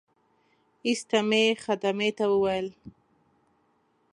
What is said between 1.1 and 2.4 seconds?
مې خدمې ته